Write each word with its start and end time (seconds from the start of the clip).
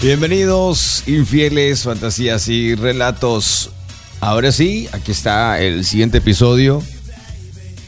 Bienvenidos, 0.00 1.02
infieles, 1.08 1.82
fantasías 1.82 2.46
y 2.46 2.76
relatos. 2.76 3.70
Ahora 4.20 4.52
sí, 4.52 4.88
aquí 4.92 5.10
está 5.10 5.60
el 5.60 5.84
siguiente 5.84 6.18
episodio 6.18 6.80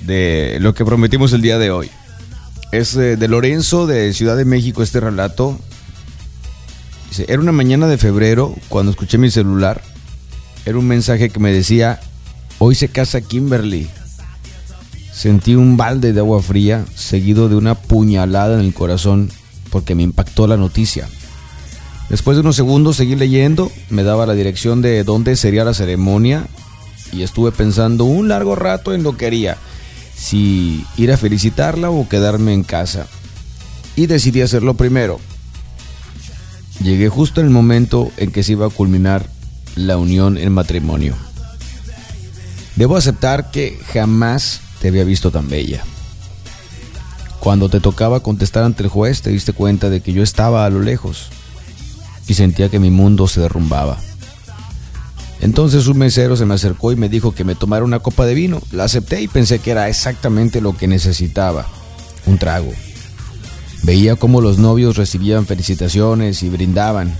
de 0.00 0.58
lo 0.60 0.74
que 0.74 0.84
prometimos 0.84 1.32
el 1.32 1.40
día 1.40 1.56
de 1.58 1.70
hoy. 1.70 1.88
Es 2.72 2.96
eh, 2.96 3.16
de 3.16 3.28
Lorenzo 3.28 3.86
de 3.86 4.12
Ciudad 4.12 4.36
de 4.36 4.44
México 4.44 4.82
este 4.82 4.98
relato. 4.98 5.56
Dice, 7.10 7.26
era 7.28 7.40
una 7.40 7.52
mañana 7.52 7.86
de 7.86 7.96
febrero 7.96 8.56
cuando 8.68 8.90
escuché 8.90 9.16
mi 9.16 9.30
celular. 9.30 9.80
Era 10.66 10.78
un 10.78 10.88
mensaje 10.88 11.30
que 11.30 11.38
me 11.38 11.52
decía, 11.52 12.00
hoy 12.58 12.74
se 12.74 12.88
casa 12.88 13.20
Kimberly. 13.20 13.88
Sentí 15.12 15.54
un 15.54 15.76
balde 15.76 16.12
de 16.12 16.18
agua 16.18 16.42
fría 16.42 16.84
seguido 16.92 17.48
de 17.48 17.54
una 17.54 17.76
puñalada 17.76 18.58
en 18.58 18.66
el 18.66 18.74
corazón 18.74 19.30
porque 19.70 19.94
me 19.94 20.02
impactó 20.02 20.48
la 20.48 20.56
noticia. 20.56 21.08
Después 22.10 22.36
de 22.36 22.40
unos 22.40 22.56
segundos 22.56 22.96
seguí 22.96 23.14
leyendo, 23.14 23.70
me 23.88 24.02
daba 24.02 24.26
la 24.26 24.34
dirección 24.34 24.82
de 24.82 25.04
dónde 25.04 25.36
sería 25.36 25.64
la 25.64 25.74
ceremonia 25.74 26.48
y 27.12 27.22
estuve 27.22 27.52
pensando 27.52 28.04
un 28.04 28.28
largo 28.28 28.56
rato 28.56 28.92
en 28.92 29.04
lo 29.04 29.16
que 29.16 29.26
haría, 29.26 29.56
si 30.16 30.84
ir 30.96 31.12
a 31.12 31.16
felicitarla 31.16 31.90
o 31.90 32.08
quedarme 32.08 32.52
en 32.52 32.64
casa. 32.64 33.06
Y 33.94 34.06
decidí 34.06 34.42
hacerlo 34.42 34.74
primero. 34.74 35.20
Llegué 36.82 37.08
justo 37.08 37.40
en 37.40 37.46
el 37.46 37.52
momento 37.52 38.10
en 38.16 38.32
que 38.32 38.42
se 38.42 38.52
iba 38.52 38.66
a 38.66 38.70
culminar 38.70 39.26
la 39.76 39.96
unión 39.96 40.36
en 40.36 40.52
matrimonio. 40.52 41.14
Debo 42.74 42.96
aceptar 42.96 43.52
que 43.52 43.78
jamás 43.92 44.62
te 44.80 44.88
había 44.88 45.04
visto 45.04 45.30
tan 45.30 45.48
bella. 45.48 45.84
Cuando 47.38 47.68
te 47.68 47.78
tocaba 47.78 48.20
contestar 48.20 48.64
ante 48.64 48.82
el 48.82 48.88
juez 48.88 49.22
te 49.22 49.30
diste 49.30 49.52
cuenta 49.52 49.90
de 49.90 50.00
que 50.00 50.12
yo 50.12 50.24
estaba 50.24 50.64
a 50.64 50.70
lo 50.70 50.82
lejos 50.82 51.30
y 52.30 52.34
sentía 52.34 52.68
que 52.68 52.78
mi 52.78 52.90
mundo 52.90 53.26
se 53.26 53.40
derrumbaba. 53.40 53.98
Entonces 55.40 55.88
un 55.88 55.98
mesero 55.98 56.36
se 56.36 56.46
me 56.46 56.54
acercó 56.54 56.92
y 56.92 56.96
me 56.96 57.08
dijo 57.08 57.34
que 57.34 57.42
me 57.42 57.56
tomara 57.56 57.84
una 57.84 57.98
copa 57.98 58.24
de 58.24 58.34
vino. 58.34 58.62
La 58.70 58.84
acepté 58.84 59.20
y 59.20 59.26
pensé 59.26 59.58
que 59.58 59.72
era 59.72 59.88
exactamente 59.88 60.60
lo 60.60 60.76
que 60.76 60.86
necesitaba, 60.86 61.66
un 62.26 62.38
trago. 62.38 62.72
Veía 63.82 64.14
cómo 64.14 64.40
los 64.40 64.58
novios 64.58 64.96
recibían 64.96 65.44
felicitaciones 65.44 66.44
y 66.44 66.50
brindaban. 66.50 67.12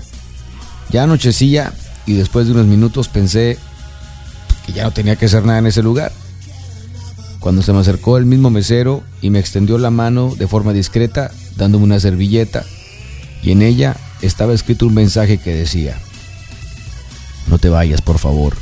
Ya 0.91 1.03
anochecía 1.03 1.73
y 2.05 2.13
después 2.13 2.45
de 2.45 2.53
unos 2.53 2.67
minutos 2.67 3.09
pensé 3.09 3.57
que 4.65 4.71
ya 4.71 4.83
no 4.83 4.91
tenía 4.91 5.17
que 5.17 5.25
hacer 5.25 5.43
nada 5.43 5.59
en 5.59 5.67
ese 5.67 5.83
lugar. 5.83 6.13
Cuando 7.41 7.63
se 7.63 7.73
me 7.73 7.79
acercó 7.79 8.17
el 8.17 8.25
mismo 8.25 8.49
mesero 8.49 9.03
y 9.21 9.29
me 9.29 9.39
extendió 9.39 9.77
la 9.77 9.89
mano 9.89 10.33
de 10.37 10.47
forma 10.47 10.71
discreta, 10.71 11.31
dándome 11.57 11.83
una 11.83 11.99
servilleta, 11.99 12.63
y 13.43 13.51
en 13.51 13.61
ella 13.61 13.97
estaba 14.21 14.53
escrito 14.53 14.85
un 14.85 14.93
mensaje 14.93 15.37
que 15.37 15.53
decía, 15.53 15.97
no 17.47 17.57
te 17.59 17.69
vayas, 17.69 18.01
por 18.01 18.19
favor. 18.19 18.55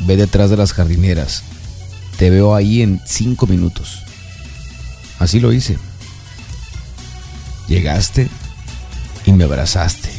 Ve 0.00 0.16
detrás 0.16 0.50
de 0.50 0.56
las 0.56 0.72
jardineras. 0.72 1.42
Te 2.16 2.30
veo 2.30 2.54
ahí 2.54 2.82
en 2.82 3.00
cinco 3.06 3.46
minutos. 3.46 4.04
Así 5.18 5.40
lo 5.40 5.52
hice. 5.52 5.78
Llegaste 7.68 8.28
y 9.26 9.32
me 9.32 9.44
abrazaste. 9.44 10.10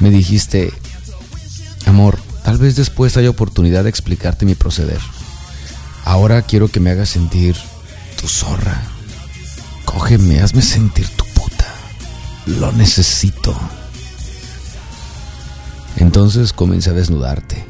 Me 0.00 0.10
dijiste, 0.10 0.72
amor, 1.86 2.18
tal 2.44 2.58
vez 2.58 2.76
después 2.76 3.16
haya 3.16 3.30
oportunidad 3.30 3.84
de 3.84 3.90
explicarte 3.90 4.44
mi 4.44 4.54
proceder. 4.54 5.00
Ahora 6.04 6.42
quiero 6.42 6.68
que 6.68 6.80
me 6.80 6.90
hagas 6.90 7.10
sentir 7.10 7.56
tu 8.20 8.28
zorra. 8.28 8.82
Cógeme, 9.84 10.40
hazme 10.40 10.62
sentir 10.62 11.08
tu 11.08 11.21
lo 12.46 12.72
necesito. 12.72 13.54
Entonces 15.96 16.52
comencé 16.52 16.90
a 16.90 16.94
desnudarte. 16.94 17.64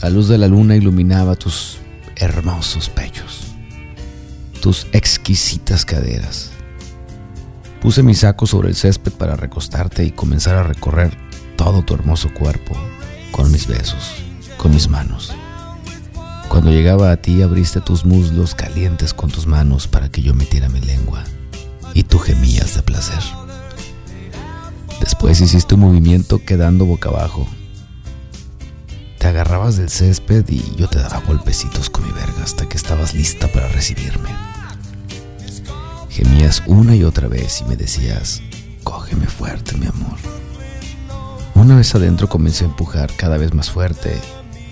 La 0.00 0.10
luz 0.10 0.28
de 0.28 0.38
la 0.38 0.48
luna 0.48 0.74
iluminaba 0.74 1.36
tus 1.36 1.78
hermosos 2.16 2.88
pechos, 2.88 3.54
tus 4.60 4.86
exquisitas 4.92 5.84
caderas. 5.84 6.50
Puse 7.80 8.02
mi 8.02 8.14
saco 8.14 8.46
sobre 8.46 8.68
el 8.68 8.74
césped 8.74 9.12
para 9.12 9.36
recostarte 9.36 10.04
y 10.04 10.10
comenzar 10.10 10.56
a 10.56 10.62
recorrer 10.62 11.16
todo 11.56 11.82
tu 11.82 11.94
hermoso 11.94 12.32
cuerpo 12.34 12.76
con 13.30 13.50
mis 13.52 13.66
besos, 13.66 14.14
con 14.56 14.72
mis 14.72 14.88
manos. 14.88 15.32
Cuando 16.48 16.70
llegaba 16.70 17.12
a 17.12 17.16
ti 17.16 17.42
abriste 17.42 17.80
tus 17.80 18.04
muslos 18.04 18.54
calientes 18.54 19.14
con 19.14 19.30
tus 19.30 19.46
manos 19.46 19.86
para 19.86 20.10
que 20.10 20.22
yo 20.22 20.34
metiera 20.34 20.68
mi 20.68 20.80
lengua 20.80 21.24
y 21.94 22.04
tú 22.04 22.18
gemías 22.18 22.74
de 22.74 22.82
placer. 22.82 23.22
Después 25.00 25.40
hiciste 25.40 25.74
un 25.74 25.80
movimiento 25.80 26.44
quedando 26.44 26.86
boca 26.86 27.08
abajo. 27.08 27.46
Te 29.18 29.28
agarrabas 29.28 29.76
del 29.76 29.88
césped 29.88 30.44
y 30.48 30.76
yo 30.76 30.88
te 30.88 30.98
daba 30.98 31.20
golpecitos 31.26 31.90
con 31.90 32.04
mi 32.04 32.12
verga 32.12 32.42
hasta 32.42 32.68
que 32.68 32.76
estabas 32.76 33.14
lista 33.14 33.48
para 33.48 33.68
recibirme. 33.68 34.30
Gemías 36.08 36.62
una 36.66 36.94
y 36.94 37.04
otra 37.04 37.28
vez 37.28 37.60
y 37.60 37.64
me 37.64 37.76
decías, 37.76 38.42
cógeme 38.82 39.26
fuerte, 39.26 39.76
mi 39.76 39.86
amor. 39.86 40.18
Una 41.54 41.76
vez 41.76 41.94
adentro 41.94 42.28
comencé 42.28 42.64
a 42.64 42.68
empujar 42.68 43.14
cada 43.16 43.38
vez 43.38 43.54
más 43.54 43.70
fuerte 43.70 44.16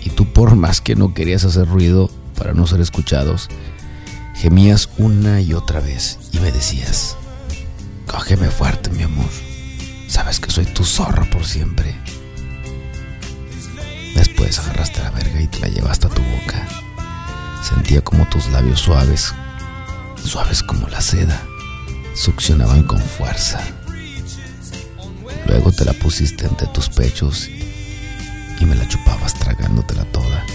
y 0.03 0.09
tú 0.09 0.31
por 0.33 0.55
más 0.55 0.81
que 0.81 0.95
no 0.95 1.13
querías 1.13 1.45
hacer 1.45 1.67
ruido 1.67 2.09
para 2.37 2.53
no 2.53 2.67
ser 2.67 2.81
escuchados, 2.81 3.49
Gemías 4.35 4.89
una 4.97 5.41
y 5.41 5.53
otra 5.53 5.79
vez 5.79 6.17
y 6.31 6.39
me 6.39 6.51
decías, 6.51 7.15
cógeme 8.07 8.49
fuerte, 8.49 8.89
mi 8.89 9.03
amor. 9.03 9.29
Sabes 10.07 10.39
que 10.39 10.51
soy 10.51 10.65
tu 10.65 10.83
zorro 10.83 11.29
por 11.29 11.45
siempre. 11.45 11.95
Después 14.15 14.59
agarraste 14.59 15.01
la 15.01 15.11
verga 15.11 15.41
y 15.41 15.47
te 15.47 15.59
la 15.59 15.67
llevaste 15.67 16.07
a 16.07 16.09
tu 16.09 16.21
boca. 16.21 16.67
Sentía 17.63 18.01
como 18.01 18.27
tus 18.29 18.47
labios 18.49 18.81
suaves, 18.81 19.33
suaves 20.23 20.63
como 20.63 20.87
la 20.87 21.01
seda, 21.01 21.41
succionaban 22.15 22.83
con 22.83 22.99
fuerza. 22.99 23.61
Luego 25.45 25.71
te 25.71 25.85
la 25.85 25.93
pusiste 25.93 26.45
entre 26.45 26.67
tus 26.67 26.89
pechos 26.89 27.47
y 28.59 28.65
me 28.65 28.75
la 28.75 28.87
chupabas 28.87 29.33
tragándotela 29.35 30.05
toda. 30.05 30.45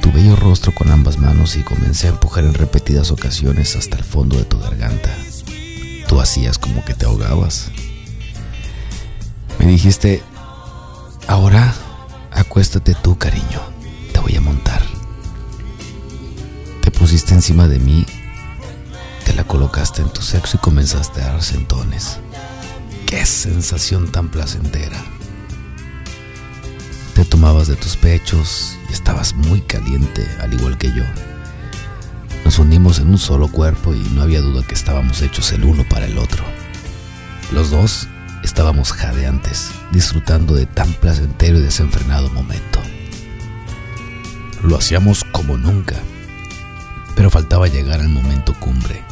Tu 0.00 0.12
bello 0.12 0.36
rostro 0.36 0.72
con 0.74 0.90
ambas 0.90 1.18
manos 1.18 1.56
y 1.56 1.62
comencé 1.62 2.06
a 2.06 2.10
empujar 2.10 2.44
en 2.44 2.54
repetidas 2.54 3.10
ocasiones 3.10 3.76
hasta 3.76 3.96
el 3.96 4.04
fondo 4.04 4.36
de 4.36 4.44
tu 4.44 4.58
garganta. 4.58 5.10
Tú 6.08 6.20
hacías 6.20 6.58
como 6.58 6.84
que 6.84 6.94
te 6.94 7.06
ahogabas. 7.06 7.70
Me 9.58 9.66
dijiste, 9.66 10.22
ahora 11.26 11.74
acuéstate 12.32 12.94
tú, 12.94 13.18
cariño, 13.18 13.60
te 14.12 14.20
voy 14.20 14.34
a 14.36 14.40
montar. 14.40 14.82
Te 16.82 16.90
pusiste 16.90 17.34
encima 17.34 17.68
de 17.68 17.78
mí, 17.78 18.06
te 19.24 19.34
la 19.34 19.44
colocaste 19.44 20.02
en 20.02 20.10
tu 20.10 20.22
sexo 20.22 20.56
y 20.56 20.60
comenzaste 20.60 21.20
a 21.22 21.32
dar 21.32 21.42
sentones. 21.42 22.18
¡Qué 23.06 23.26
sensación 23.26 24.10
tan 24.10 24.30
placentera! 24.30 25.02
Tomabas 27.40 27.68
de 27.68 27.76
tus 27.76 27.96
pechos 27.96 28.76
y 28.90 28.92
estabas 28.92 29.32
muy 29.32 29.62
caliente, 29.62 30.28
al 30.42 30.52
igual 30.52 30.76
que 30.76 30.92
yo. 30.92 31.04
Nos 32.44 32.58
unimos 32.58 32.98
en 32.98 33.08
un 33.08 33.16
solo 33.16 33.48
cuerpo 33.48 33.94
y 33.94 33.98
no 34.12 34.20
había 34.20 34.42
duda 34.42 34.62
que 34.62 34.74
estábamos 34.74 35.22
hechos 35.22 35.50
el 35.52 35.64
uno 35.64 35.88
para 35.88 36.04
el 36.04 36.18
otro. 36.18 36.44
Los 37.50 37.70
dos 37.70 38.08
estábamos 38.44 38.92
jadeantes, 38.92 39.70
disfrutando 39.90 40.52
de 40.52 40.66
tan 40.66 40.92
placentero 40.92 41.56
y 41.56 41.62
desenfrenado 41.62 42.28
momento. 42.28 42.78
Lo 44.62 44.76
hacíamos 44.76 45.24
como 45.24 45.56
nunca, 45.56 45.96
pero 47.16 47.30
faltaba 47.30 47.68
llegar 47.68 48.00
al 48.00 48.10
momento 48.10 48.52
cumbre, 48.60 49.02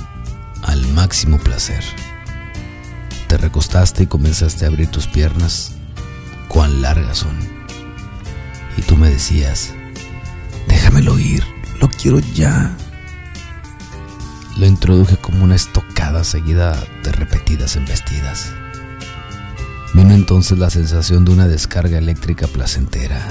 al 0.64 0.86
máximo 0.88 1.38
placer. 1.38 1.82
Te 3.26 3.38
recostaste 3.38 4.02
y 4.02 4.06
comenzaste 4.06 4.66
a 4.66 4.68
abrir 4.68 4.90
tus 4.90 5.06
piernas. 5.06 5.72
Cuán 6.48 6.82
largas 6.82 7.16
son 7.16 7.57
y 8.78 8.82
tú 8.82 8.96
me 8.96 9.10
decías, 9.10 9.74
déjamelo 10.68 11.18
ir, 11.18 11.42
lo 11.80 11.88
quiero 11.88 12.20
ya. 12.20 12.76
Lo 14.56 14.66
introduje 14.66 15.16
como 15.16 15.44
una 15.44 15.56
estocada 15.56 16.22
seguida 16.22 16.80
de 17.02 17.10
repetidas 17.10 17.74
embestidas. 17.74 18.52
Vino 19.94 20.14
entonces 20.14 20.58
la 20.58 20.70
sensación 20.70 21.24
de 21.24 21.32
una 21.32 21.48
descarga 21.48 21.98
eléctrica 21.98 22.46
placentera. 22.46 23.28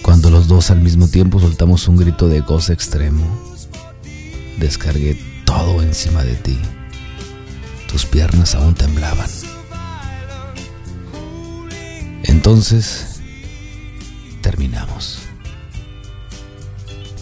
Cuando 0.00 0.30
los 0.30 0.48
dos 0.48 0.70
al 0.70 0.80
mismo 0.80 1.08
tiempo 1.08 1.38
soltamos 1.38 1.86
un 1.88 1.98
grito 1.98 2.28
de 2.28 2.40
goce 2.40 2.72
extremo, 2.72 3.24
descargué 4.58 5.20
todo 5.44 5.82
encima 5.82 6.24
de 6.24 6.36
ti. 6.36 6.58
Tus 7.86 8.06
piernas 8.06 8.54
aún 8.54 8.74
temblaban. 8.74 9.28
Entonces 12.24 13.11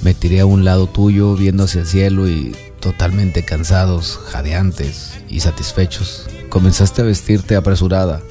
Me 0.03 0.15
tiré 0.15 0.41
a 0.41 0.47
un 0.47 0.65
lado 0.65 0.87
tuyo 0.87 1.37
viendo 1.37 1.65
hacia 1.65 1.83
el 1.83 1.87
cielo 1.87 2.27
y 2.29 2.57
totalmente 2.81 3.45
cansados, 3.45 4.19
jadeantes 4.29 5.21
y 5.29 5.41
satisfechos, 5.41 6.27
comenzaste 6.49 7.03
a 7.03 7.05
vestirte 7.05 7.55
apresurada. 7.55 8.23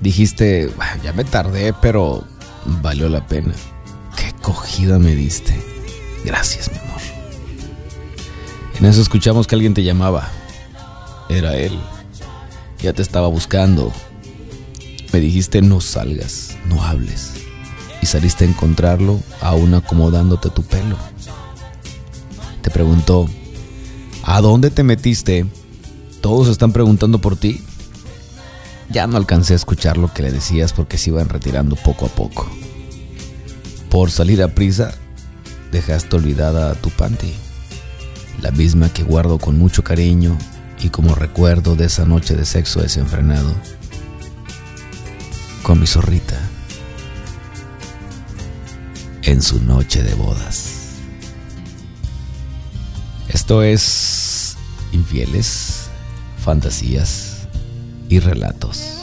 Dijiste, 0.00 0.72
ya 1.04 1.12
me 1.12 1.24
tardé, 1.24 1.72
pero 1.72 2.24
valió 2.82 3.08
la 3.08 3.24
pena. 3.26 3.54
Qué 4.16 4.32
cogida 4.42 4.98
me 4.98 5.14
diste. 5.14 5.54
Gracias, 6.24 6.70
mi 6.72 6.78
amor. 6.78 7.00
En 8.80 8.86
eso 8.86 9.00
escuchamos 9.00 9.46
que 9.46 9.54
alguien 9.54 9.72
te 9.72 9.84
llamaba. 9.84 10.28
Era 11.28 11.56
él. 11.56 11.78
Ya 12.80 12.92
te 12.92 13.02
estaba 13.02 13.28
buscando. 13.28 13.92
Me 15.12 15.20
dijiste 15.20 15.62
no 15.62 15.80
salgas, 15.80 16.58
no 16.68 16.82
hables. 16.82 17.45
Saliste 18.06 18.44
a 18.44 18.48
encontrarlo 18.48 19.20
aún 19.40 19.74
acomodándote 19.74 20.48
tu 20.50 20.62
pelo. 20.62 20.96
Te 22.62 22.70
preguntó, 22.70 23.28
¿a 24.22 24.40
dónde 24.40 24.70
te 24.70 24.84
metiste? 24.84 25.44
Todos 26.20 26.46
están 26.46 26.72
preguntando 26.72 27.18
por 27.18 27.36
ti. 27.36 27.60
Ya 28.90 29.08
no 29.08 29.16
alcancé 29.16 29.54
a 29.54 29.56
escuchar 29.56 29.98
lo 29.98 30.14
que 30.14 30.22
le 30.22 30.30
decías 30.30 30.72
porque 30.72 30.98
se 30.98 31.10
iban 31.10 31.28
retirando 31.28 31.74
poco 31.74 32.06
a 32.06 32.08
poco. 32.08 32.48
Por 33.90 34.12
salir 34.12 34.40
a 34.40 34.54
prisa, 34.54 34.94
dejaste 35.72 36.14
olvidada 36.14 36.70
a 36.70 36.74
tu 36.76 36.90
panty, 36.90 37.34
la 38.40 38.52
misma 38.52 38.88
que 38.88 39.02
guardo 39.02 39.38
con 39.38 39.58
mucho 39.58 39.82
cariño 39.82 40.38
y 40.80 40.90
como 40.90 41.16
recuerdo 41.16 41.74
de 41.74 41.86
esa 41.86 42.04
noche 42.04 42.36
de 42.36 42.44
sexo 42.44 42.80
desenfrenado 42.80 43.52
con 45.64 45.80
mi 45.80 45.88
zorrita 45.88 46.38
en 49.26 49.42
su 49.42 49.60
noche 49.60 50.04
de 50.04 50.14
bodas. 50.14 50.94
Esto 53.28 53.62
es 53.62 54.56
Infieles, 54.92 55.88
Fantasías 56.38 57.48
y 58.08 58.20
Relatos. 58.20 58.96